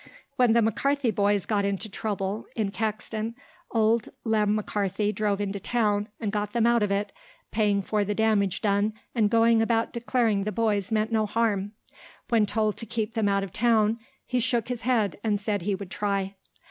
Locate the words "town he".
13.53-14.39